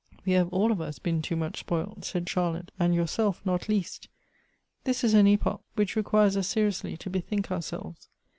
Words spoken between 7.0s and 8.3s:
bethink ourselves.